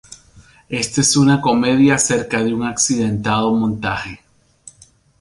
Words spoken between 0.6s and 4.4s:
Esta es una comedia acerca de un accidentado montaje.